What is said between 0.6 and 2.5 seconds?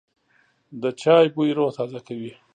د چای بوی روح تازه کوي.